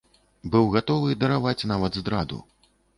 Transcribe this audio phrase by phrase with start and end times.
[0.55, 2.45] Быў гатовы дараваць нават здраду.